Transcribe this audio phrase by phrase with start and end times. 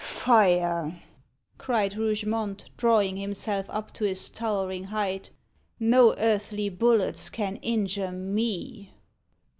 [0.03, 0.99] "Fire!"
[1.59, 5.29] cried Rougemont, drawing himself up to his towering height.
[5.79, 8.95] "No earthly bullets can injure me."